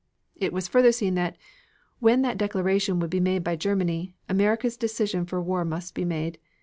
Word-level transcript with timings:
It 0.35 0.51
was 0.51 0.67
further 0.67 0.91
seen 0.91 1.13
that 1.13 1.37
when 1.99 2.23
that 2.23 2.39
declaration 2.39 2.99
would 2.99 3.11
be 3.11 3.19
made 3.19 3.43
by 3.43 3.55
Germany, 3.55 4.15
America's 4.27 4.75
decision 4.75 5.27
for 5.27 5.39
war 5.39 5.63
must 5.63 5.93
be 5.93 6.05
made. 6.05 6.39